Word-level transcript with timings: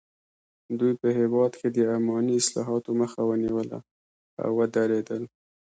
دوی 0.79 0.93
په 1.01 1.07
هېواد 1.17 1.51
کې 1.59 1.67
د 1.75 1.77
اماني 1.95 2.33
اصلاحاتو 2.41 2.89
مخه 3.01 3.21
ونیوله 3.29 3.79
او 4.43 4.49
ودریدل. 4.59 5.23